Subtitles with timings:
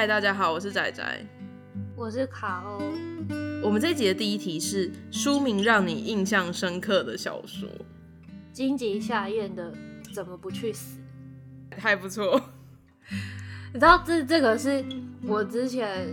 [0.00, 1.26] 嗨，大家好，我是仔仔，
[1.94, 2.78] 我是卡欧。
[3.62, 7.68] 我们这一集的第一题是书名让你印象深刻的小说，
[8.50, 9.70] 荆棘夏彦的
[10.14, 10.98] 《怎么不去死》
[11.78, 12.40] 还不错。
[13.74, 14.82] 你知道这这个是
[15.22, 16.08] 我之前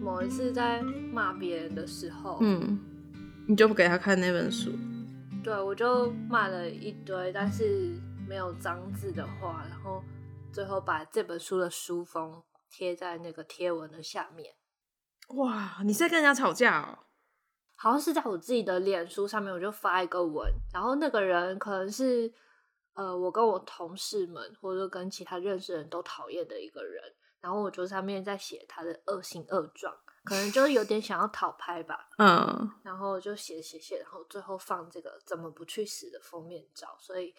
[0.00, 2.76] 某一次在骂别人的时候，嗯，
[3.46, 4.72] 你就不给他看那本书？
[5.44, 7.92] 对，我就骂了一堆，但是
[8.28, 10.02] 没有脏字的话，然后。
[10.52, 14.54] 最后把这本书的书封贴在那个贴文的下面。
[15.36, 16.98] 哇，你在跟人家吵架哦？
[17.76, 22.30] 好像是在我自己的脸书上面，我就发一个文，然后那个人可能是
[22.92, 27.02] 呃，我跟我同事们或者跟其他认识人都讨厌的一个人，
[27.40, 32.08] 然后我就上面在写他的恶行恶状，可能就是有点想要讨拍吧。
[32.18, 37.34] 嗯，然后就写写写，然后最后放这个怎么不去死的封面照，所以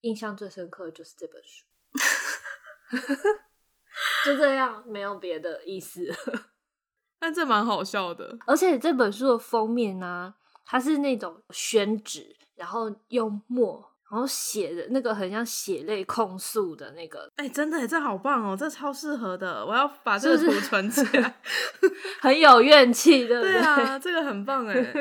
[0.00, 1.66] 印象最深刻的就是这本书。
[4.24, 6.06] 就这样，没有别的意思。
[7.20, 10.34] 但这蛮好笑的，而且这本书的封面呢、啊，
[10.66, 17.28] 它是那种宣纸，然后用墨，然后写的那个很像血泪控诉的那个。
[17.36, 19.64] 哎、欸，真的，这好棒哦，这超适合的。
[19.64, 21.40] 我要把这个图存起来，
[22.20, 23.52] 很有怨气，对不对？
[23.52, 24.94] 对啊，这个很棒哎。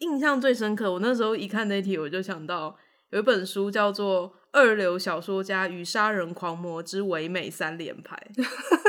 [0.00, 2.76] 印象最深刻，我那时候一看那题，我就想到
[3.10, 4.37] 有一本书叫做。
[4.52, 8.16] 二流小说家与杀人狂魔之唯美三连拍，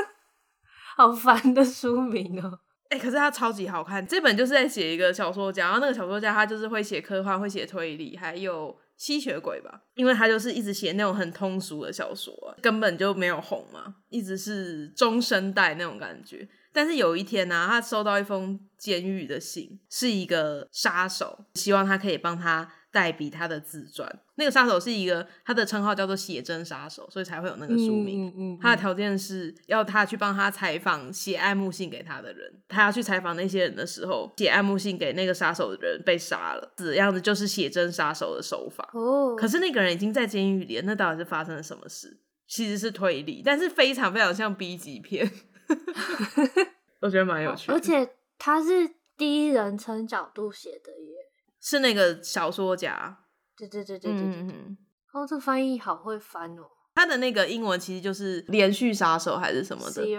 [0.95, 2.59] 好烦的书名哦！
[2.89, 4.05] 哎、欸，可是它超级好看。
[4.07, 9.81] 这本就是在写一个小说家，然后那个小说家他就是会写科幻，会写推理，还有吸血鬼吧。
[9.93, 16.49] 因为他就是一直写那种很通俗的小说，根本就没有红嘛，一直是中生代那种感觉。
[16.73, 22.71] 但是有一天呢、啊，他收到一封监狱的信，是一个杀手，希望他可以帮他。
[22.91, 28.25] 代笔他的自传，那个杀手是一个，他的称号叫做写真杀手，所以才会有那个书名。
[28.25, 38.89] 嗯嗯嗯、他的条件是要他去帮他采访写爱慕信给他的人，他要去采访那些人的时候，写爱慕信给那个杀手的人被杀了，这样子就是写真杀手的手法。
[38.93, 42.19] 哦，可是那个人已经在监狱里，那到底是发生了什么事？
[42.47, 45.29] 其实是推理，但是非常非常像 B 级片，
[47.01, 47.73] 我觉得蛮有趣的。
[47.75, 51.28] 而且他是第一人称角度写的耶。
[51.61, 53.19] 是那个小说家，
[53.57, 54.77] 对对对对对对对。
[55.13, 56.63] 哦，这翻译好会翻哦。
[56.95, 60.01] 他的那个英文其实就是连续杀手还是什么的。
[60.01, 60.15] 对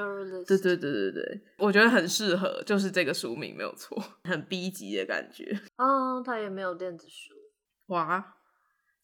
[0.47, 5.61] 对对对对，我觉得很适合，就是这个书名没有错，很 B 级的感觉。
[5.77, 7.35] 哦，他也没有电子书。
[7.89, 8.35] 哇，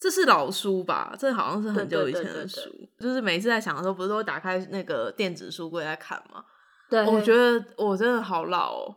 [0.00, 1.14] 这是老书吧？
[1.18, 2.56] 这好像是很久以前的书。
[2.56, 6.44] 对对对对对，就是每次在想的时候，不是都会打开那个电子书柜在看吗？
[6.88, 7.04] 对。
[7.04, 8.96] 我觉得我真的好老哦。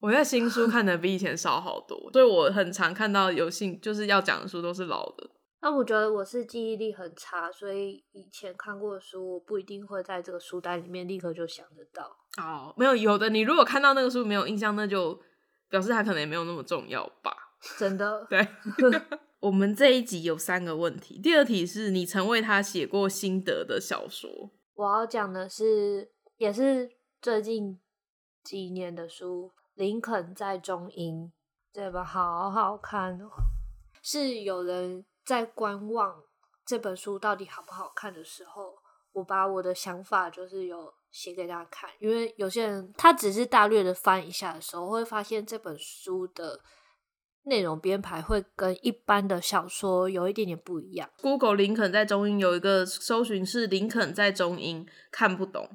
[0.00, 5.30] 我现在新书看的比以前少好多，所以我很常看到有兴就是要讲的书都是老的。
[5.62, 12.16] 那我觉得我是记忆力很差，所以以前看过的书，我不一定会在这个书单里面立刻就想得到。
[12.42, 15.20] 哦，没有，有的你如果看到那个书没有印象，那就
[15.68, 17.36] 表示它可能也没有那么重要吧？
[17.78, 18.24] 真的？
[18.30, 18.48] 对。
[19.40, 24.30] 我们这一集有三个问题，第二题是你曾为他写过心得的小说。
[24.74, 26.90] 我要讲的是，也是
[27.20, 27.78] 最近
[28.42, 29.50] 几年的书。
[29.80, 31.32] 林肯在中英，
[31.72, 33.30] 这本好好看哦。
[34.02, 36.22] 是有人在观望
[36.66, 38.76] 这本书到底好不好看的时候，
[39.12, 41.88] 我把我的想法就是有写给大家看。
[41.98, 46.60] 因为有些人他只是大略的翻一下的时候，会发现这本书的
[47.44, 51.08] 内容编排会跟一般的小说有一点点不一样。
[51.22, 55.66] Google 林肯在中英有一个搜寻是林肯在中英看不懂，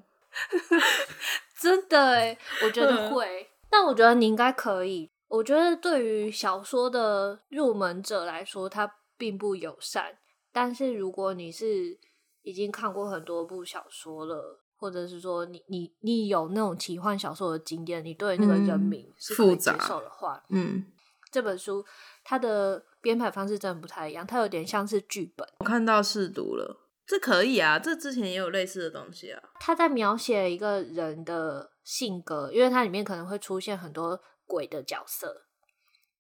[1.60, 3.50] 真的诶，我觉得会。
[3.78, 5.12] 但我觉得你应该可以。
[5.28, 10.18] 我觉得对于小说的入门者来说，它并不友善。
[10.53, 12.00] 但是如果你是
[12.44, 20.86] 已经看过很多部小说了，或者是说你你你有那种奇幻小说的经验，你对那个人名是可以接受的话，嗯，嗯，
[21.30, 21.83] 这本书
[22.24, 25.45] 它的编排方式真的不太一样，它有点像是剧本。
[25.60, 29.42] 我看到试读了，这可以啊，这之前也有类似的东西啊。
[29.60, 31.72] 他在描写一个人的。
[31.86, 35.46] 性格，因为它里面可能会出现很多鬼的角色，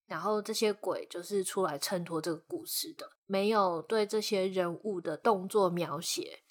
[0.05, 6.43] 然后这些鬼就是出来衬托这个故事的，没有对这些人物的动作描写，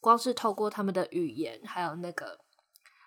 [0.00, 2.40] 光是透过他们的语言，还有那个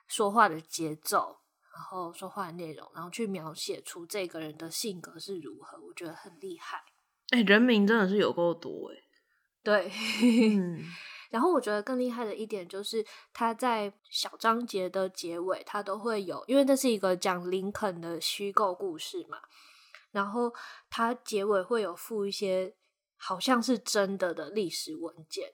[0.07, 1.39] 说话的节奏，
[1.73, 6.83] 然后说话的内容，然后去描写出这个人的性格是如何，我觉得很厉害。
[7.31, 8.97] 哎、欸，人名真的是有够多哎，
[9.69, 9.91] 对。
[10.57, 10.83] 嗯
[11.29, 19.37] 然后我觉得更厉害的一点就是，他在小章节的结尾，他都会有，因为这是一个讲林肯的虚构故事嘛。
[20.09, 20.51] 然后
[20.89, 22.73] 他结尾会有附一些
[23.15, 25.51] 好像是真的的历史文件，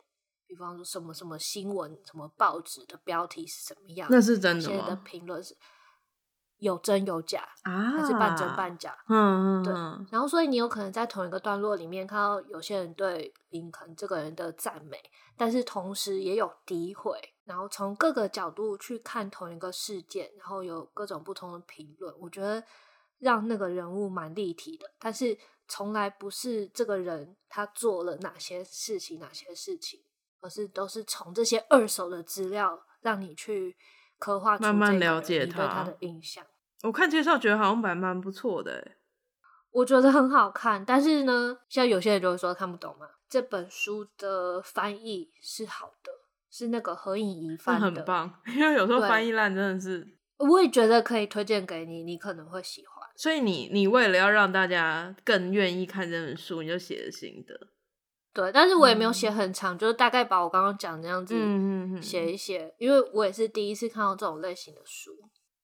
[0.47, 4.87] 比方说什么什么新闻、什么报纸的标题是什么样，那是真的吗？
[4.87, 5.57] 的评论是
[6.57, 8.97] 有真有假啊，还是半真半假？
[9.07, 9.73] 嗯嗯，对。
[10.11, 14.97] 然后，所以你有可能在同一个段落里面看到有些人对林肯这个人的赞美，
[15.37, 17.19] 但是同时也有诋毁。
[17.43, 22.13] 然后从各个角度去看同一个事件，然后有各种不同的评论。
[22.19, 22.63] 我觉得
[23.19, 25.37] 让那个人物蛮立体的，但是
[25.67, 29.99] 从来不是这个人他做了哪些事情，哪些事情。
[30.41, 33.75] 而是都是从这些二手的资料让你去
[34.19, 36.43] 刻画，慢慢了解他，对他的印象。
[36.83, 38.91] 我看介绍觉得好像蛮蛮不错的，
[39.71, 40.83] 我觉得很好看。
[40.85, 43.07] 但是呢，像有些人就会说看不懂嘛。
[43.27, 46.11] 这本书的翻译是好的，
[46.51, 48.31] 是那个何颖怡翻的，很棒。
[48.47, 50.07] 因为有时候翻译烂真的是，
[50.37, 53.09] 我也觉得可以推荐给你，你可能会喜欢。
[53.17, 57.59] 所以你你为了要让大家更愿意看这本书，你就写了心得。
[58.35, 61.33] 对，但是我也没有写很长，嗯、就是大概把我刚刚讲的那样子
[62.01, 65.11] 写一写，因为我也是第一次看到这种类型的书，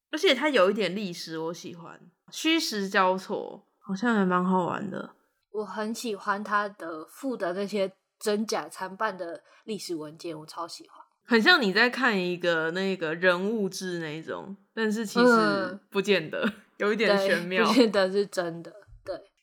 [0.10, 2.00] 而且它有一点历史，我喜欢
[2.32, 5.10] 虚实交错，好像也蛮好玩的。
[5.52, 18.74] 我很喜欢它的附的那些真假参半的历史文件，我超喜欢，很像你在看一个那个人物志那一种，但是其实不见得，嗯、 有一点玄妙，不见得是真的。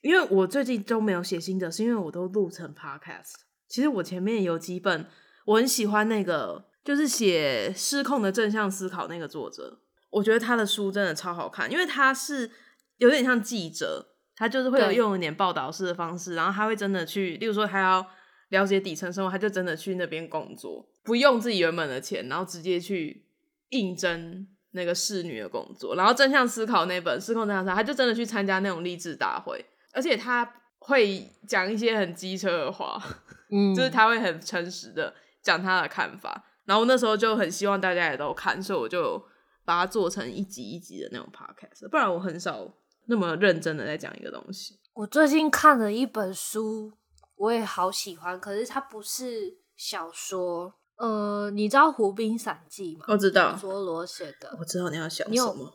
[0.01, 3.33] 因为我最近都没有写心得，是因为我都录成 podcast。
[3.67, 5.05] 其实我前面有几本
[5.45, 9.79] 我很喜欢，那个就是写失控的正向思考那个作者，
[10.09, 12.49] 我觉得他的书真的超好看，因为他是
[12.97, 18.05] 有点像记者，他就是会有用一点报道式的方式，然后他会真的去，例如说他要
[18.49, 23.25] 了解底层生活，他就真的去那边工作，不用自己原本的钱，然后直接去
[23.69, 25.95] 应征那个侍女的工作。
[25.95, 29.63] 然后正向思考那本失控正向思考，他就真的去参加那种励志大会。
[29.93, 30.49] 而且他
[30.79, 33.01] 会讲一些很机车的话，
[33.51, 36.45] 嗯，就是他会很诚实的讲他的看法。
[36.65, 39.17] 然后那时候就很希望大家也都看，所以我就
[39.65, 41.89] 把它做成一集一集的那种 podcast。
[41.89, 42.71] 不然我很少
[43.07, 44.79] 那么认真的在讲一个东西。
[44.93, 46.91] 我最近看了一本书，
[47.37, 50.75] 我也好喜欢，可是它不是小说。
[50.97, 53.05] 呃，你知道《湖滨散记》吗？
[53.07, 54.55] 我知道，梭罗写的。
[54.59, 55.31] 我知道你要想什么。
[55.31, 55.73] 你有，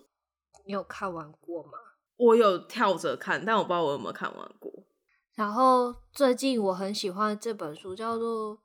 [0.67, 1.73] 你有看完过吗？
[2.17, 4.73] 我有跳着看，但我不知道我有没有看完过。
[5.35, 8.57] 然后最近我很喜欢这本书，叫做《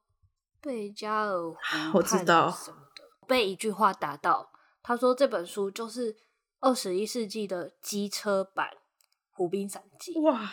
[0.62, 3.04] 贝加尔湖畔》，我知道什么的。
[3.28, 4.52] 被一句话打到，
[4.84, 6.16] 他说这本书就是
[6.60, 8.68] 二十一世纪的机车版
[9.32, 10.14] 《湖滨散记》。
[10.22, 10.48] 哇，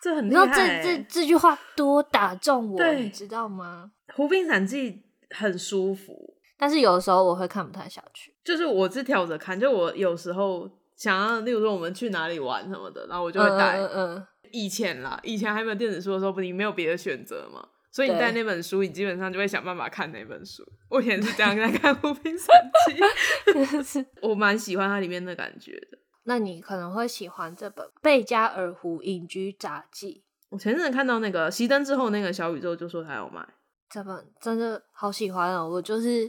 [0.00, 0.46] 这很厉害！
[0.46, 3.90] 你知道这这这句话多打中我，你知道吗？
[4.14, 4.92] 《湖滨散记》
[5.36, 8.32] 很舒服，但是有的时候我会看不太下去。
[8.44, 10.70] 就是我是跳着看，就我有时候。
[10.98, 13.78] 想要，例如说我们去哪里玩什么的，然后我就会带。
[13.78, 20.62] 嗯，嗯，嗯以前啦，以前还没有电子书的时候，不，你没有别的选择嘛，所以你带那本书，你基本上就会想办法看那本书。
[20.90, 22.48] 我以前是这样在看《湖滨散
[22.86, 25.98] 记》， 我蛮喜欢它里面的感觉的。
[26.24, 30.24] 那你可能会喜欢这本《贝加尔湖隐居杂记》。
[30.50, 33.46] 我前阵子看到那个熄灯之后那个小宇宙就说他要卖
[33.90, 35.68] 这本，真的好喜欢哦！
[35.68, 36.28] 我就是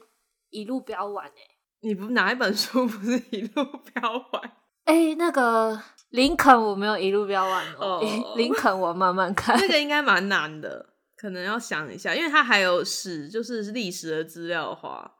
[0.50, 1.56] 一路飙完哎。
[1.82, 3.64] 你不哪一本书不是一路
[3.94, 4.52] 飙完？
[4.90, 8.02] 哎、欸，那个林肯我没有一路飙完哦。
[8.36, 10.84] 林肯我慢慢看，这个应该蛮难的，
[11.16, 15.14] 可能要想一下，因为它还有史，就是历史的资料的话，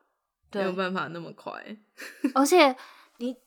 [0.54, 1.54] 没有办法那么快。
[2.34, 2.76] 而且
[3.18, 3.38] 你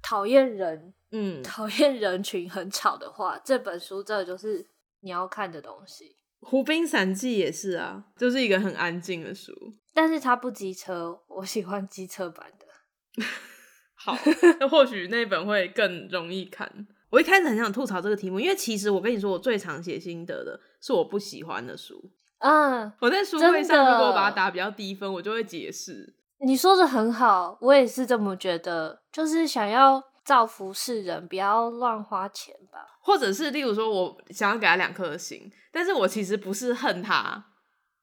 [0.00, 4.66] 讨厌人，嗯，讨厌人群很吵的话，这本书这就是
[5.00, 6.16] 你要看的东西。
[6.48, 9.52] 《湖滨散记》也是啊，就是一个很安静的书，
[9.92, 13.22] 但是它不机车，我喜欢机车版的。
[13.98, 14.16] 好，
[14.60, 16.86] 那或许那本会更容易看。
[17.10, 22.10] 我一开始很想吐槽这个题目，因为其实我跟你说，我最常写心得的是我不喜欢的书。
[22.38, 26.14] 嗯，我在书柜上如果我把它打比较低分，我就会解释。
[26.40, 30.02] 你说的很好，我也是这么觉得，就是想要。
[30.28, 32.98] 造福世人，不要乱花钱吧。
[33.00, 37.42] 或者是，例如说，我想要给他两颗星，但是我其实不是恨他，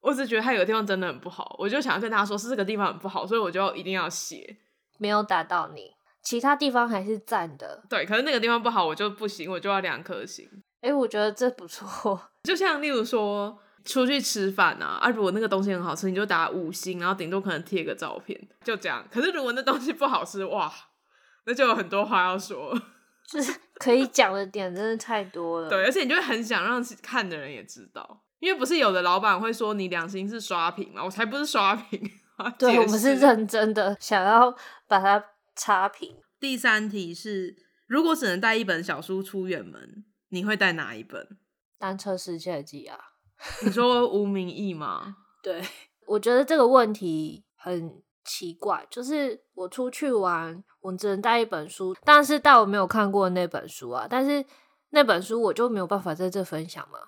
[0.02, 4.58] 我只觉得他有个地方真的很不好，我就想要跟他说是这个地方很不好，所以我就一定要写。
[4.98, 7.84] 没有打到你，其他地方还是赞的。
[7.90, 10.48] 对，可是那个地方不好，我就不行，我就要两颗星。
[10.82, 12.20] 哎、欸，我觉得这不错。
[12.44, 19.06] 就像例如说出去吃饭啊，啊，如果那个东西很好吃，你就打五星，然后顶多可能贴个照片，就这样。
[19.12, 20.72] 可是如果那东西不好吃，哇！
[21.48, 22.76] 那就有很多话要说，
[23.32, 25.70] 就是可以讲的点真的太多了。
[25.70, 31.04] 对，而且你就会很想让看的人也知道，因为不是有的老板会说你良心是刷屏嘛？
[31.04, 32.02] 我才不是刷屏，
[32.60, 34.56] 对，我们是认真的想要
[34.88, 35.24] 把它
[35.56, 36.16] 差评。
[36.40, 37.56] 第三题是，
[37.88, 41.38] 如果只能带一本小书出远门，你会带哪一本？
[41.78, 43.00] 单车世界记啊？
[43.64, 45.18] 你说无名义吗？
[45.42, 45.62] 对，
[46.08, 54.46] 我觉得这个问题很奇怪，就是我出去玩，我只能带一本书，但是带我没有看过的那本书啊，但是
[54.90, 57.00] 那本书我就没有办法在这分享嘛，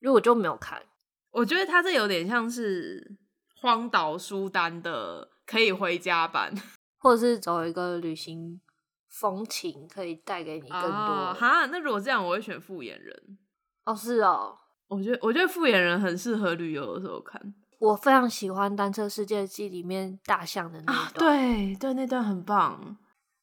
[0.00, 0.82] 因为我就没有看。
[1.30, 3.16] 我觉得他这有点像是
[3.60, 6.54] 荒岛书单的可以回家版，
[6.98, 8.60] 或者是走一个旅行
[9.08, 11.34] 风情，可以带给你更多。
[11.34, 13.38] 哈、啊，那如果这样，我会选复眼人。
[13.84, 14.56] 哦，是哦，
[14.88, 17.54] 我觉得我觉得复眼人很适合旅游的时候看。
[17.78, 22.96] 我非常喜欢《单车世界记》里面大象的那段，啊、对对，那段很棒，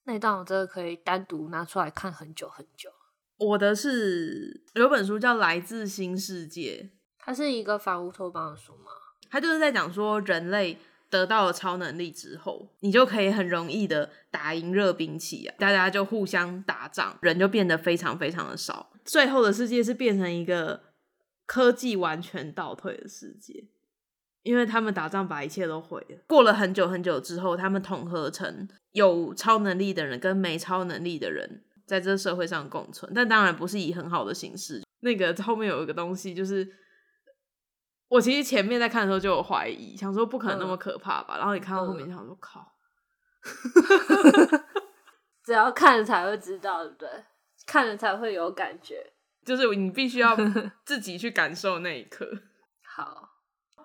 [0.06, 2.90] 那段我真的可以单独拿出来看很久很久。
[3.38, 8.92] 我的是有本书叫《来自新世界》，它是一个反乌托邦的书吗？
[9.30, 10.78] 他就是在讲说人类
[11.10, 18.92] 得到了超能力之后，你就可以很容易的打赢热兵器啊，大家就互相打仗，人就变得非常非常的少。
[19.06, 20.82] 最后的世界是变成一个
[21.46, 23.66] 科技完全倒退的世界，
[24.44, 26.18] 因为他们打仗把一切都毁了。
[26.28, 34.84] 过了很久很久之后，他们统合成有超能力的人跟没超能力的人在这社会上共存，但当然不是以很好的形式。
[35.00, 36.68] 那个后面有一个东西，就是
[38.10, 42.74] 我其实前面在看的时候就有怀疑，想说不可能那么可怕吧，嗯、然后你看到后面想说靠
[45.44, 47.10] 只要看了才会知道，对不对？
[47.66, 49.14] 看了才会有感觉，
[49.46, 50.36] 就是你必须要
[50.86, 52.26] 自己去感受那一刻。
[52.82, 53.30] 好，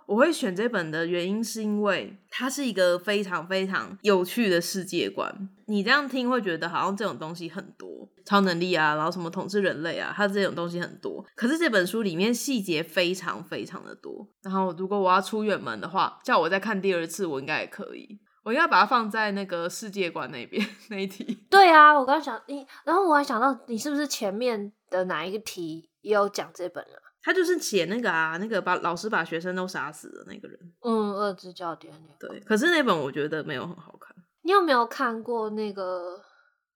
[0.07, 5.49] 我会选这本的原因是因为它是一个非常非常有趣的世界观。
[5.67, 11.25] 你这样听会觉得好像这种东西很多，超能力啊，然后什么统治人类啊，它这种东西很多。
[11.35, 14.29] 可是这本书里面细节非常非常的多。
[14.43, 18.21] 然后如果我要出远门的话，叫我再看第二次，我应该也可以。
[18.45, 21.47] 我应该把它放在那个世界观那边 那一题。
[21.49, 26.99] 对啊，我刚想你，然后我还想到你是不是前面的哪一个题也有讲这本啊？
[27.23, 30.59] 他就是写那个啊，那个把老师把学生都杀死的那个人。
[30.83, 31.93] 嗯，恶之教典。
[32.19, 34.15] 对，可是那本我觉得没有很好看。
[34.43, 36.21] 你有没有看过那个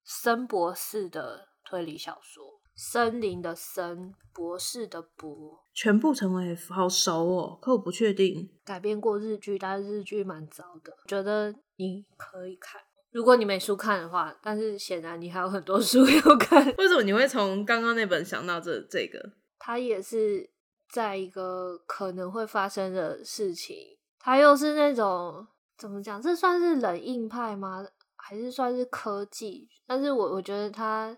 [0.05, 2.43] 森博士的推理小说？
[2.79, 8.47] 森林的森，博士的博，全部成为 F，好熟哦，可我不确定。
[8.63, 12.79] 改编过日剧，但是日剧蛮糟的，觉得你可以看。
[13.11, 16.63] 如果你没书看的话，但是显然你还有很多 书要看。
[16.77, 19.19] 为什么你会从刚刚那本想到这这个？
[19.67, 20.49] 它也是
[20.89, 23.75] 在一个可能会发生的事情，
[24.17, 25.45] 他又是那种
[25.77, 26.21] 怎么讲？
[26.21, 27.85] 这算是冷硬派吗？
[28.15, 29.67] 还是算是科技？
[29.85, 31.17] 但是我我觉得他。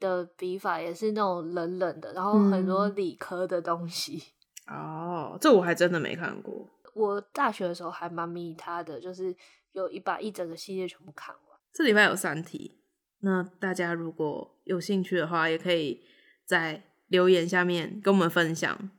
[0.00, 4.22] 的笔法也是那种冷冷的，然后很多理科的东西。
[4.70, 6.70] 嗯、哦，这我还真的没看过。
[6.94, 9.34] 我大学的时候还蛮迷他的，就是
[9.72, 11.58] 有一把一整个系列全部看完。
[11.72, 12.78] 这礼拜有三题，
[13.22, 16.00] 那大家如果有兴趣的话，也可以
[16.44, 18.90] 在留言下面跟我们分享。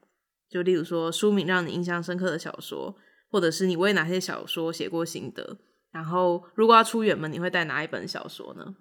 [0.49, 2.95] 就例如说书名让你印象深刻的小说，
[3.29, 5.57] 或者是你为哪些小说写过心得。
[5.91, 8.75] 然后如果要出远门，你会带哪一本小说呢？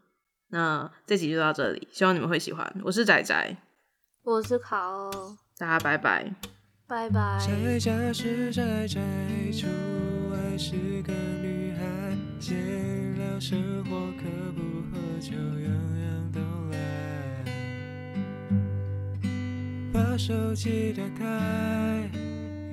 [0.51, 2.81] 那这集就到这里，希望你们会喜欢。
[2.83, 3.57] 我是仔仔，
[4.23, 5.11] 我是卡欧，
[5.59, 6.35] 大家拜拜，
[6.87, 7.39] 拜拜。
[7.39, 8.99] 在家是宅宅，
[9.53, 9.67] 出
[10.31, 12.57] 外是个女孩，闲
[13.19, 15.71] 聊生活可不喝酒，样
[16.01, 16.18] 样
[19.99, 21.25] 把手机打开，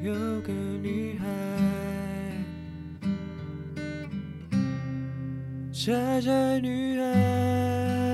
[0.04, 1.26] 有个女孩。
[5.74, 5.92] 傻
[6.22, 8.05] 傻女孩。